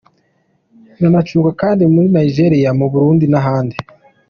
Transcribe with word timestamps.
Inacurangwa 1.03 1.51
kandi 1.61 1.83
muri 1.93 2.07
Nigeriya, 2.15 2.69
mu 2.79 2.85
Burundi 2.91 3.25
n’ahandi. 3.31 3.75